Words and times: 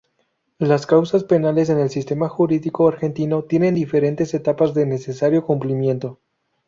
Las 0.57 0.87
causas 0.87 1.25
penales 1.25 1.69
en 1.69 1.77
el 1.77 1.91
sistema 1.91 2.27
jurídico 2.27 2.87
argentino 2.87 3.43
tienen 3.43 3.75
diferentes 3.75 4.33
etapas 4.33 4.73
de 4.73 4.87
necesario 4.87 5.45
cumplimiento. 5.45 6.17